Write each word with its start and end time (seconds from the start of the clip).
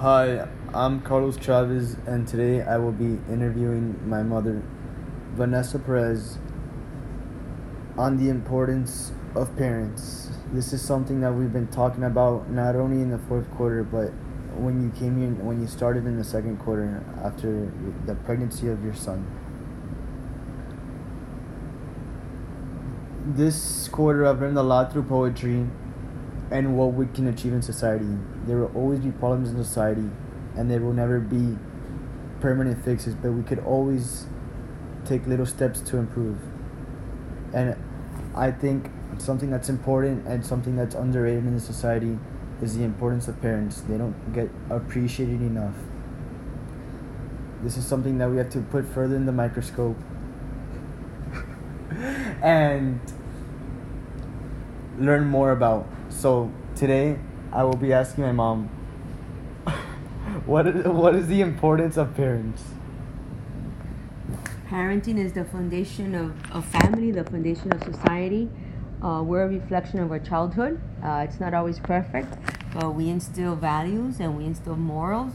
Hi, 0.00 0.46
I'm 0.72 1.00
Carlos 1.00 1.36
Chavez, 1.38 1.96
and 2.06 2.24
today 2.28 2.62
I 2.62 2.76
will 2.76 2.92
be 2.92 3.18
interviewing 3.28 3.98
my 4.08 4.22
mother, 4.22 4.62
Vanessa 5.32 5.80
Perez, 5.80 6.38
on 7.96 8.16
the 8.16 8.28
importance 8.28 9.10
of 9.34 9.56
parents. 9.56 10.30
This 10.52 10.72
is 10.72 10.82
something 10.82 11.20
that 11.22 11.32
we've 11.32 11.52
been 11.52 11.66
talking 11.66 12.04
about 12.04 12.48
not 12.48 12.76
only 12.76 13.02
in 13.02 13.10
the 13.10 13.18
fourth 13.18 13.50
quarter, 13.50 13.82
but 13.82 14.10
when 14.56 14.80
you 14.84 14.90
came 14.90 15.18
here, 15.18 15.30
when 15.44 15.60
you 15.60 15.66
started 15.66 16.06
in 16.06 16.16
the 16.16 16.22
second 16.22 16.58
quarter 16.58 17.02
after 17.24 17.68
the 18.06 18.14
pregnancy 18.14 18.68
of 18.68 18.84
your 18.84 18.94
son. 18.94 19.26
This 23.26 23.88
quarter, 23.88 24.26
I've 24.26 24.40
learned 24.40 24.58
a 24.58 24.62
lot 24.62 24.92
through 24.92 25.02
poetry 25.02 25.66
and 26.50 26.76
what 26.76 26.94
we 26.94 27.06
can 27.06 27.26
achieve 27.28 27.52
in 27.52 27.62
society. 27.62 28.16
There 28.46 28.58
will 28.58 28.74
always 28.74 29.00
be 29.00 29.10
problems 29.10 29.50
in 29.50 29.62
society, 29.62 30.10
and 30.56 30.70
there 30.70 30.80
will 30.80 30.92
never 30.92 31.20
be 31.20 31.56
permanent 32.40 32.84
fixes, 32.84 33.14
but 33.14 33.32
we 33.32 33.42
could 33.42 33.58
always 33.60 34.26
take 35.04 35.26
little 35.26 35.46
steps 35.46 35.80
to 35.80 35.96
improve. 35.96 36.38
And 37.52 37.76
I 38.34 38.50
think 38.50 38.90
something 39.18 39.50
that's 39.50 39.68
important 39.68 40.26
and 40.26 40.44
something 40.44 40.76
that's 40.76 40.94
underrated 40.94 41.44
in 41.44 41.54
the 41.54 41.60
society 41.60 42.18
is 42.62 42.76
the 42.76 42.84
importance 42.84 43.28
of 43.28 43.40
parents. 43.40 43.80
They 43.82 43.98
don't 43.98 44.32
get 44.32 44.50
appreciated 44.70 45.40
enough. 45.40 45.74
This 47.62 47.76
is 47.76 47.86
something 47.86 48.18
that 48.18 48.30
we 48.30 48.36
have 48.36 48.50
to 48.50 48.60
put 48.60 48.86
further 48.86 49.16
in 49.16 49.26
the 49.26 49.32
microscope. 49.32 49.96
and 52.42 53.00
learn 54.98 55.26
more 55.26 55.50
about. 55.50 55.86
So 56.10 56.50
today 56.74 57.18
I 57.52 57.64
will 57.64 57.76
be 57.76 57.92
asking 57.92 58.24
my 58.24 58.32
mom 58.32 58.68
what 60.46 60.66
is, 60.66 60.84
what 60.86 61.14
is 61.14 61.28
the 61.28 61.40
importance 61.40 61.96
of 61.96 62.14
parents? 62.14 62.62
Parenting 64.68 65.18
is 65.18 65.32
the 65.32 65.44
foundation 65.44 66.14
of, 66.14 66.50
of 66.50 66.64
family, 66.64 67.10
the 67.10 67.24
foundation 67.24 67.72
of 67.72 67.82
society. 67.82 68.48
Uh, 69.02 69.22
we're 69.24 69.42
a 69.42 69.48
reflection 69.48 70.00
of 70.00 70.10
our 70.10 70.18
childhood. 70.18 70.80
Uh, 71.02 71.26
it's 71.28 71.40
not 71.40 71.54
always 71.54 71.78
perfect, 71.78 72.36
but 72.74 72.94
we 72.94 73.08
instill 73.08 73.54
values 73.54 74.20
and 74.20 74.36
we 74.36 74.44
instill 74.44 74.76
morals. 74.76 75.32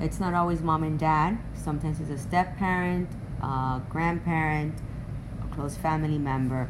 It's 0.00 0.20
not 0.20 0.34
always 0.34 0.62
mom 0.62 0.82
and 0.82 0.98
dad. 0.98 1.38
Sometimes 1.54 2.00
it's 2.00 2.10
a 2.10 2.18
step 2.18 2.56
parent, 2.56 3.08
a 3.40 3.80
grandparent, 3.88 4.74
a 5.42 5.54
close 5.54 5.76
family 5.76 6.18
member. 6.18 6.68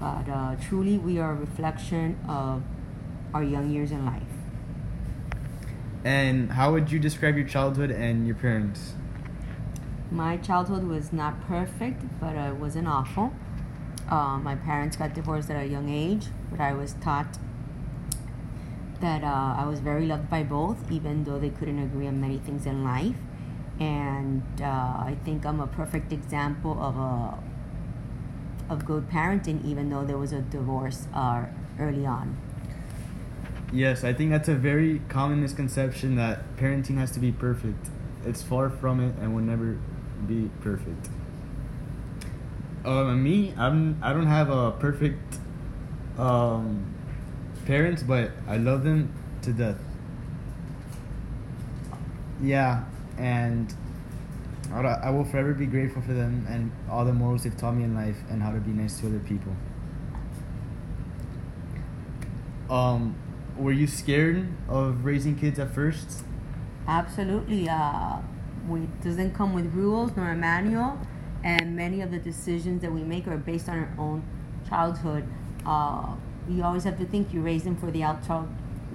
But 0.00 0.28
uh, 0.28 0.56
truly, 0.56 0.98
we 0.98 1.18
are 1.18 1.32
a 1.32 1.34
reflection 1.34 2.18
of 2.28 2.62
our 3.34 3.42
young 3.42 3.70
years 3.70 3.90
in 3.90 4.06
life. 4.06 4.22
And 6.04 6.52
how 6.52 6.72
would 6.72 6.90
you 6.92 6.98
describe 6.98 7.36
your 7.36 7.46
childhood 7.46 7.90
and 7.90 8.26
your 8.26 8.36
parents? 8.36 8.94
My 10.10 10.36
childhood 10.36 10.84
was 10.84 11.12
not 11.12 11.40
perfect, 11.46 12.02
but 12.20 12.34
it 12.36 12.54
wasn't 12.54 12.88
awful. 12.88 13.32
Uh, 14.08 14.38
my 14.38 14.54
parents 14.54 14.96
got 14.96 15.12
divorced 15.12 15.50
at 15.50 15.62
a 15.62 15.66
young 15.66 15.88
age, 15.90 16.26
but 16.50 16.60
I 16.60 16.72
was 16.72 16.94
taught 16.94 17.38
that 19.00 19.22
uh, 19.22 19.54
I 19.58 19.66
was 19.66 19.80
very 19.80 20.06
loved 20.06 20.30
by 20.30 20.42
both, 20.42 20.90
even 20.90 21.24
though 21.24 21.38
they 21.38 21.50
couldn't 21.50 21.78
agree 21.78 22.06
on 22.06 22.20
many 22.20 22.38
things 22.38 22.66
in 22.66 22.84
life. 22.84 23.16
And 23.78 24.42
uh, 24.60 24.64
I 24.64 25.16
think 25.24 25.44
I'm 25.44 25.60
a 25.60 25.66
perfect 25.66 26.12
example 26.12 26.80
of 26.80 26.96
a 26.96 27.38
of 28.68 28.84
good 28.84 29.08
parenting, 29.10 29.64
even 29.64 29.90
though 29.90 30.04
there 30.04 30.18
was 30.18 30.32
a 30.32 30.40
divorce 30.40 31.06
uh, 31.14 31.46
early 31.78 32.06
on. 32.06 32.36
Yes, 33.72 34.02
I 34.04 34.12
think 34.12 34.30
that's 34.30 34.48
a 34.48 34.54
very 34.54 35.02
common 35.08 35.40
misconception 35.42 36.16
that 36.16 36.56
parenting 36.56 36.96
has 36.96 37.10
to 37.12 37.20
be 37.20 37.32
perfect. 37.32 37.88
It's 38.24 38.42
far 38.42 38.70
from 38.70 39.00
it 39.00 39.14
and 39.20 39.34
will 39.34 39.42
never 39.42 39.78
be 40.26 40.50
perfect. 40.60 41.08
Um, 42.84 43.22
me, 43.22 43.54
I'm 43.58 43.98
I 44.02 44.12
don't 44.12 44.26
have 44.26 44.48
a 44.48 44.72
perfect 44.72 45.38
um, 46.16 46.94
parents, 47.66 48.02
but 48.02 48.30
I 48.46 48.56
love 48.56 48.84
them 48.84 49.12
to 49.42 49.52
death. 49.52 49.76
Yeah, 52.42 52.84
and 53.18 53.74
I 54.72 55.10
will 55.10 55.24
forever 55.24 55.54
be 55.54 55.66
grateful 55.66 56.02
for 56.02 56.12
them 56.12 56.46
and 56.48 56.70
all 56.90 57.04
the 57.04 57.12
morals 57.12 57.44
they've 57.44 57.56
taught 57.56 57.74
me 57.74 57.84
in 57.84 57.94
life 57.94 58.16
and 58.30 58.42
how 58.42 58.52
to 58.52 58.58
be 58.58 58.70
nice 58.70 59.00
to 59.00 59.06
other 59.06 59.20
people. 59.20 59.52
Um, 62.68 63.16
were 63.56 63.72
you 63.72 63.86
scared 63.86 64.46
of 64.68 65.04
raising 65.04 65.36
kids 65.36 65.58
at 65.58 65.74
first? 65.74 66.22
Absolutely. 66.86 67.68
Uh, 67.68 68.18
we 68.68 68.80
doesn't 69.02 69.34
come 69.34 69.54
with 69.54 69.72
rules 69.72 70.12
nor 70.16 70.30
a 70.30 70.36
manual, 70.36 70.98
and 71.42 71.74
many 71.74 72.02
of 72.02 72.10
the 72.10 72.18
decisions 72.18 72.82
that 72.82 72.92
we 72.92 73.02
make 73.02 73.26
are 73.26 73.38
based 73.38 73.68
on 73.68 73.78
our 73.78 73.94
own 73.98 74.22
childhood. 74.68 75.26
Uh, 75.64 76.14
you 76.48 76.62
always 76.62 76.84
have 76.84 76.98
to 76.98 77.06
think 77.06 77.32
you 77.32 77.40
raise 77.40 77.64
them 77.64 77.76
for 77.76 77.90
the 77.90 78.02
outside 78.02 78.46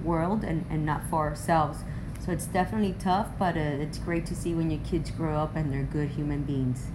world 0.04 0.44
and, 0.44 0.64
and 0.70 0.84
not 0.86 1.02
for 1.10 1.28
ourselves. 1.28 1.78
So 2.24 2.32
it's 2.32 2.46
definitely 2.46 2.94
tough, 2.98 3.28
but 3.38 3.54
uh, 3.54 3.60
it's 3.60 3.98
great 3.98 4.24
to 4.26 4.34
see 4.34 4.54
when 4.54 4.70
your 4.70 4.80
kids 4.80 5.10
grow 5.10 5.36
up 5.36 5.56
and 5.56 5.70
they're 5.70 5.82
good 5.82 6.08
human 6.08 6.42
beings. 6.42 6.86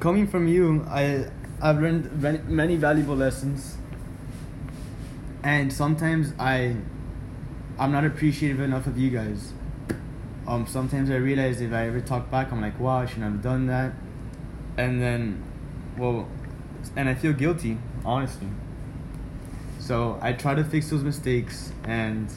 Coming 0.00 0.26
from 0.26 0.48
you, 0.48 0.84
I 0.88 1.30
I've 1.62 1.80
learned 1.80 2.48
many 2.48 2.74
valuable 2.74 3.14
lessons, 3.14 3.76
and 5.44 5.72
sometimes 5.72 6.32
I 6.40 6.74
I'm 7.78 7.92
not 7.92 8.04
appreciative 8.04 8.58
enough 8.58 8.88
of 8.88 8.98
you 8.98 9.10
guys. 9.10 9.52
Um, 10.48 10.66
sometimes 10.66 11.08
I 11.10 11.16
realize 11.16 11.60
if 11.60 11.72
I 11.72 11.86
ever 11.86 12.00
talk 12.00 12.32
back, 12.32 12.50
I'm 12.50 12.60
like, 12.60 12.80
wow, 12.80 12.98
I 12.98 13.06
shouldn't 13.06 13.32
have 13.32 13.42
done 13.42 13.66
that, 13.68 13.92
and 14.76 15.00
then, 15.00 15.44
well, 15.96 16.28
and 16.96 17.08
I 17.08 17.14
feel 17.14 17.32
guilty, 17.32 17.78
honestly. 18.04 18.48
So 19.78 20.18
I 20.20 20.32
try 20.32 20.54
to 20.54 20.64
fix 20.64 20.90
those 20.90 21.02
mistakes 21.02 21.72
and 21.84 22.30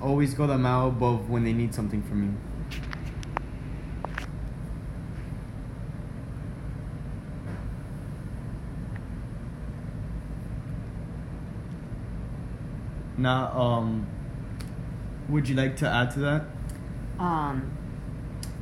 always 0.00 0.34
go 0.34 0.46
the 0.46 0.58
mile 0.58 0.88
above 0.88 1.30
when 1.30 1.44
they 1.44 1.52
need 1.52 1.74
something 1.74 2.02
from 2.02 2.28
me. 2.28 2.34
Now, 13.16 13.52
um, 13.58 14.06
would 15.28 15.48
you 15.48 15.54
like 15.54 15.76
to 15.76 15.88
add 15.88 16.10
to 16.12 16.18
that? 16.20 16.44
Um, 17.18 17.70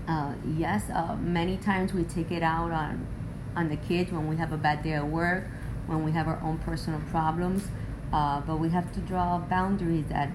uh, 0.06 0.34
yes, 0.56 0.84
uh, 0.90 1.16
many 1.16 1.56
times 1.56 1.94
we 1.94 2.04
take 2.04 2.30
it 2.30 2.42
out 2.42 2.70
on 2.70 3.06
on 3.56 3.68
the 3.68 3.76
kids 3.76 4.12
when 4.12 4.28
we 4.28 4.36
have 4.36 4.52
a 4.52 4.56
bad 4.56 4.82
day 4.82 4.92
at 4.92 5.06
work, 5.06 5.44
when 5.86 6.04
we 6.04 6.12
have 6.12 6.28
our 6.28 6.40
own 6.42 6.58
personal 6.58 7.00
problems. 7.10 7.64
Uh, 8.12 8.40
but 8.40 8.56
we 8.56 8.68
have 8.68 8.92
to 8.92 9.00
draw 9.00 9.38
boundaries 9.38 10.04
that, 10.08 10.30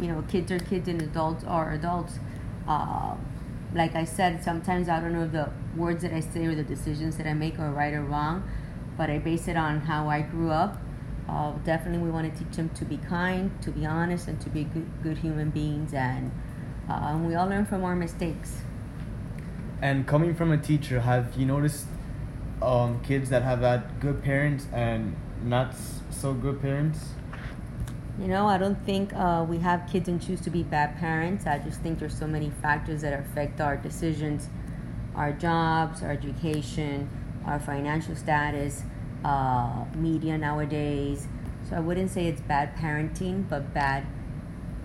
you 0.00 0.08
know, 0.08 0.22
kids 0.28 0.52
are 0.52 0.58
kids 0.58 0.88
and 0.88 1.00
adults 1.00 1.44
are 1.44 1.72
adults. 1.72 2.18
Uh, 2.68 3.14
like 3.74 3.94
I 3.94 4.04
said, 4.04 4.44
sometimes 4.44 4.88
I 4.88 5.00
don't 5.00 5.14
know 5.14 5.26
the 5.26 5.50
words 5.76 6.02
that 6.02 6.12
I 6.12 6.20
say 6.20 6.44
or 6.44 6.54
the 6.54 6.62
decisions 6.62 7.16
that 7.16 7.26
I 7.26 7.32
make 7.32 7.58
are 7.58 7.70
right 7.70 7.94
or 7.94 8.02
wrong, 8.02 8.48
but 8.98 9.08
I 9.08 9.18
base 9.18 9.48
it 9.48 9.56
on 9.56 9.80
how 9.80 10.08
I 10.08 10.20
grew 10.20 10.50
up. 10.50 10.76
Uh, 11.26 11.52
definitely, 11.64 12.02
we 12.02 12.10
want 12.10 12.30
to 12.30 12.44
teach 12.44 12.56
them 12.56 12.68
to 12.70 12.84
be 12.84 12.98
kind, 12.98 13.50
to 13.62 13.70
be 13.70 13.86
honest, 13.86 14.28
and 14.28 14.38
to 14.42 14.50
be 14.50 14.64
good, 14.64 14.90
good 15.02 15.18
human 15.18 15.48
beings, 15.50 15.94
and, 15.94 16.30
uh, 16.90 17.12
and 17.12 17.26
we 17.26 17.34
all 17.34 17.48
learn 17.48 17.64
from 17.64 17.84
our 17.84 17.96
mistakes. 17.96 18.56
And 19.80 20.06
coming 20.06 20.34
from 20.34 20.52
a 20.52 20.58
teacher, 20.58 21.00
have 21.00 21.34
you 21.36 21.46
noticed 21.46 21.86
um, 22.62 23.00
kids 23.02 23.30
that 23.30 23.42
have 23.42 23.60
had 23.60 24.00
good 24.00 24.22
parents 24.22 24.66
and 24.72 25.16
not 25.44 25.74
so 26.10 26.32
good 26.32 26.60
parents? 26.60 26.98
You 28.20 28.28
know, 28.28 28.46
I 28.46 28.58
don't 28.58 28.82
think 28.84 29.12
uh, 29.14 29.44
we 29.48 29.58
have 29.58 29.88
kids 29.90 30.08
and 30.08 30.20
choose 30.20 30.40
to 30.42 30.50
be 30.50 30.62
bad 30.62 30.96
parents. 30.98 31.46
I 31.46 31.58
just 31.58 31.80
think 31.80 31.98
there's 31.98 32.16
so 32.16 32.26
many 32.26 32.50
factors 32.62 33.00
that 33.02 33.18
affect 33.18 33.60
our 33.60 33.76
decisions, 33.76 34.48
our 35.14 35.32
jobs, 35.32 36.02
our 36.02 36.10
education, 36.10 37.08
our 37.46 37.58
financial 37.58 38.14
status, 38.14 38.82
uh, 39.24 39.84
media 39.96 40.36
nowadays. 40.36 41.26
So 41.68 41.76
I 41.76 41.80
wouldn't 41.80 42.10
say 42.10 42.26
it's 42.26 42.42
bad 42.42 42.76
parenting, 42.76 43.48
but 43.48 43.72
bad 43.72 44.06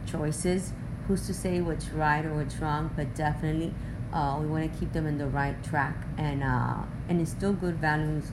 choices. 0.05 0.73
Who's 1.07 1.27
to 1.27 1.33
say 1.33 1.61
what's 1.61 1.89
right 1.89 2.25
or 2.25 2.33
what's 2.33 2.55
wrong? 2.57 2.91
But 2.95 3.13
definitely 3.15 3.73
uh, 4.13 4.37
we 4.39 4.47
want 4.47 4.71
to 4.71 4.79
keep 4.79 4.93
them 4.93 5.05
in 5.05 5.17
the 5.17 5.27
right 5.27 5.61
track 5.63 5.95
and 6.17 6.43
uh, 6.43 6.83
and 7.09 7.19
instill 7.19 7.53
good 7.53 7.77
values 7.77 8.31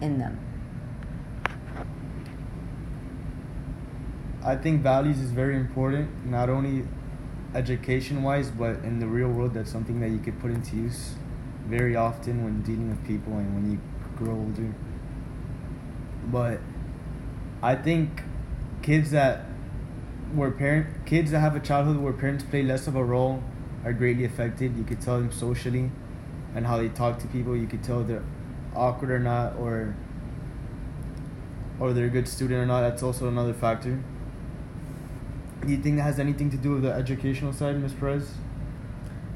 in 0.00 0.18
them. 0.18 0.38
I 4.44 4.56
think 4.56 4.82
values 4.82 5.18
is 5.18 5.30
very 5.30 5.56
important, 5.56 6.26
not 6.26 6.48
only 6.48 6.84
education 7.54 8.22
wise, 8.22 8.50
but 8.50 8.76
in 8.84 8.98
the 8.98 9.06
real 9.06 9.28
world. 9.28 9.54
That's 9.54 9.70
something 9.70 10.00
that 10.00 10.10
you 10.10 10.18
could 10.18 10.40
put 10.40 10.50
into 10.50 10.76
use. 10.76 11.14
very 11.68 11.94
often 11.96 12.42
when 12.44 12.62
dealing 12.62 12.88
with 12.88 13.06
people 13.06 13.34
and 13.34 13.54
when 13.54 13.70
you 13.72 13.80
grow 14.16 14.34
older. 14.34 14.74
But 16.32 16.60
I 17.62 17.74
think 17.74 18.22
kids 18.82 19.10
that 19.10 19.44
where 20.34 20.50
parent 20.50 20.86
kids 21.06 21.30
that 21.30 21.40
have 21.40 21.56
a 21.56 21.60
childhood 21.60 21.98
where 21.98 22.12
parents 22.12 22.44
play 22.44 22.62
less 22.62 22.86
of 22.86 22.96
a 22.96 23.04
role 23.04 23.42
are 23.84 23.92
greatly 23.92 24.24
affected. 24.24 24.76
You 24.76 24.84
could 24.84 25.00
tell 25.00 25.18
them 25.18 25.30
socially 25.30 25.90
and 26.54 26.66
how 26.66 26.76
they 26.78 26.88
talk 26.88 27.18
to 27.20 27.26
people. 27.28 27.56
You 27.56 27.66
could 27.66 27.82
tell 27.82 28.02
they're 28.02 28.22
awkward 28.74 29.10
or 29.10 29.18
not, 29.18 29.56
or 29.56 29.94
or 31.80 31.92
they're 31.92 32.06
a 32.06 32.10
good 32.10 32.28
student 32.28 32.60
or 32.60 32.66
not. 32.66 32.80
That's 32.82 33.02
also 33.02 33.28
another 33.28 33.54
factor. 33.54 34.00
Do 35.64 35.68
you 35.72 35.78
think 35.78 35.96
that 35.96 36.02
has 36.02 36.18
anything 36.18 36.50
to 36.50 36.56
do 36.56 36.72
with 36.72 36.82
the 36.82 36.92
educational 36.92 37.52
side, 37.52 37.80
Ms. 37.80 37.92
Perez? 37.92 38.30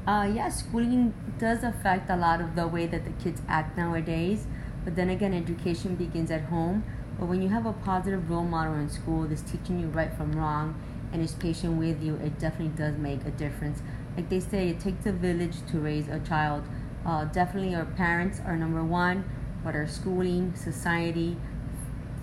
Uh, 0.07 0.29
yeah, 0.33 0.49
schooling 0.49 1.13
does 1.37 1.63
affect 1.63 2.09
a 2.09 2.15
lot 2.15 2.41
of 2.41 2.55
the 2.55 2.67
way 2.67 2.85
that 2.87 3.05
the 3.05 3.11
kids 3.23 3.41
act 3.47 3.77
nowadays. 3.77 4.45
But 4.83 4.95
then 4.95 5.09
again, 5.09 5.33
education 5.33 5.95
begins 5.95 6.31
at 6.31 6.41
home. 6.43 6.83
But 7.19 7.27
when 7.27 7.41
you 7.41 7.49
have 7.49 7.65
a 7.65 7.73
positive 7.73 8.29
role 8.29 8.43
model 8.43 8.73
in 8.73 8.89
school 8.89 9.27
that's 9.27 9.41
teaching 9.41 9.79
you 9.79 9.87
right 9.87 10.13
from 10.13 10.33
wrong 10.33 10.75
and 11.13 11.21
is 11.21 11.33
patient 11.33 11.77
with 11.77 12.01
you, 12.01 12.15
it 12.15 12.39
definitely 12.39 12.75
does 12.75 12.97
make 12.97 13.23
a 13.25 13.31
difference. 13.31 13.81
Like 14.17 14.29
they 14.29 14.39
say, 14.39 14.69
it 14.69 14.79
takes 14.79 15.05
a 15.05 15.11
village 15.11 15.55
to 15.71 15.79
raise 15.79 16.07
a 16.07 16.19
child. 16.19 16.63
Uh, 17.05 17.25
definitely, 17.25 17.75
our 17.75 17.85
parents 17.85 18.39
are 18.45 18.55
number 18.55 18.83
one, 18.83 19.25
but 19.63 19.75
our 19.75 19.87
schooling, 19.87 20.55
society, 20.55 21.35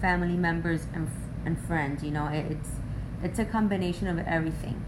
family 0.00 0.36
members, 0.36 0.86
and 0.94 1.10
and 1.44 1.58
friends. 1.66 2.02
You 2.02 2.10
know, 2.12 2.26
it, 2.26 2.50
it's 2.50 2.70
it's 3.22 3.38
a 3.38 3.44
combination 3.44 4.08
of 4.08 4.18
everything. 4.26 4.82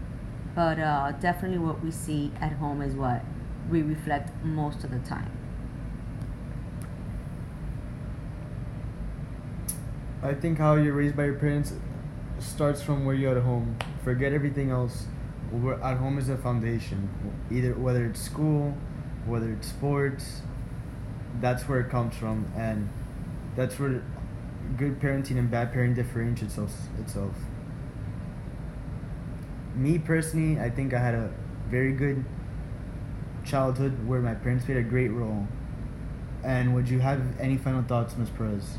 But 0.55 0.79
uh, 0.79 1.11
definitely, 1.13 1.59
what 1.59 1.83
we 1.83 1.91
see 1.91 2.31
at 2.41 2.53
home 2.53 2.81
is 2.81 2.95
what 2.95 3.23
we 3.69 3.81
reflect 3.81 4.31
most 4.43 4.83
of 4.83 4.91
the 4.91 4.99
time. 4.99 5.31
I 10.23 10.33
think 10.33 10.57
how 10.57 10.75
you're 10.75 10.93
raised 10.93 11.17
by 11.17 11.25
your 11.25 11.35
parents 11.35 11.73
starts 12.39 12.81
from 12.81 13.05
where 13.05 13.15
you're 13.15 13.37
at 13.37 13.43
home. 13.43 13.77
Forget 14.03 14.33
everything 14.33 14.71
else. 14.71 15.05
We're 15.51 15.79
at 15.81 15.97
home 15.97 16.17
is 16.17 16.29
a 16.29 16.37
foundation. 16.37 17.09
Either 17.51 17.73
whether 17.73 18.05
it's 18.05 18.21
school, 18.21 18.75
whether 19.25 19.51
it's 19.51 19.67
sports, 19.67 20.41
that's 21.41 21.63
where 21.63 21.79
it 21.79 21.89
comes 21.89 22.15
from, 22.15 22.45
and 22.55 22.89
that's 23.55 23.79
where 23.79 24.03
good 24.77 24.99
parenting 24.99 25.37
and 25.37 25.49
bad 25.49 25.73
parenting 25.73 25.95
differentiates 25.95 26.57
itself. 26.99 27.35
Me 29.75 29.97
personally, 29.97 30.59
I 30.59 30.69
think 30.69 30.93
I 30.93 30.99
had 30.99 31.15
a 31.15 31.31
very 31.69 31.93
good 31.93 32.23
childhood 33.43 34.07
where 34.07 34.21
my 34.21 34.35
parents 34.35 34.65
played 34.65 34.77
a 34.77 34.83
great 34.83 35.09
role. 35.09 35.47
And 36.43 36.75
would 36.75 36.89
you 36.89 36.99
have 36.99 37.21
any 37.39 37.57
final 37.57 37.83
thoughts, 37.83 38.15
Ms. 38.17 38.29
Perez? 38.29 38.77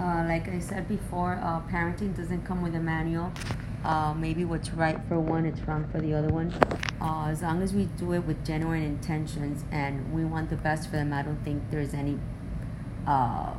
Uh, 0.00 0.24
like 0.26 0.48
I 0.48 0.58
said 0.60 0.88
before, 0.88 1.38
uh, 1.42 1.60
parenting 1.70 2.16
doesn't 2.16 2.44
come 2.46 2.62
with 2.62 2.74
a 2.74 2.80
manual. 2.80 3.32
Uh, 3.84 4.12
maybe 4.14 4.44
what's 4.44 4.70
right 4.70 5.00
for 5.08 5.18
one, 5.18 5.46
it's 5.46 5.60
wrong 5.62 5.88
for 5.90 6.00
the 6.00 6.12
other 6.12 6.28
one. 6.28 6.52
Uh, 7.00 7.28
as 7.28 7.40
long 7.40 7.62
as 7.62 7.72
we 7.72 7.84
do 7.84 8.12
it 8.12 8.20
with 8.20 8.44
genuine 8.44 8.82
intentions 8.82 9.64
and 9.70 10.12
we 10.12 10.24
want 10.24 10.50
the 10.50 10.56
best 10.56 10.90
for 10.90 10.96
them, 10.96 11.12
I 11.12 11.22
don't 11.22 11.42
think 11.42 11.62
there's 11.70 11.94
any 11.94 12.18
uh, 13.06 13.54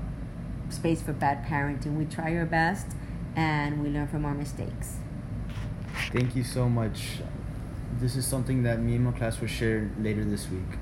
space 0.69 1.01
for 1.01 1.13
bad 1.13 1.43
parenting. 1.45 1.97
We 1.97 2.05
try 2.05 2.35
our 2.35 2.45
best 2.45 2.87
and 3.35 3.81
we 3.81 3.89
learn 3.89 4.07
from 4.07 4.25
our 4.25 4.35
mistakes. 4.35 4.97
Thank 6.11 6.35
you 6.35 6.43
so 6.43 6.69
much. 6.69 7.19
This 7.99 8.15
is 8.15 8.25
something 8.25 8.63
that 8.63 8.79
me 8.79 8.95
and 8.95 9.05
my 9.05 9.11
class 9.11 9.39
will 9.39 9.47
share 9.47 9.89
later 9.99 10.23
this 10.23 10.49
week. 10.49 10.77